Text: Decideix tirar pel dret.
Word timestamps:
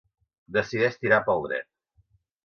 Decideix 0.55 0.95
tirar 1.03 1.19
pel 1.27 1.43
dret. 1.43 1.69